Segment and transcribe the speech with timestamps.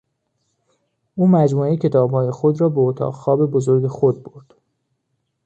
[1.15, 4.53] او مجموعهی کتابهای خود را به اتاق خواب بزرگ خود برد.